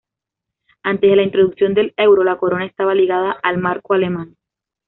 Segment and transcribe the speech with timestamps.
[0.81, 4.35] Antes de la introducción del euro, la corona estaba ligada al marco alemán.